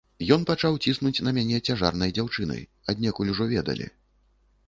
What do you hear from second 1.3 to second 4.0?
мяне цяжарнай дзяўчынай, аднекуль ужо ведалі.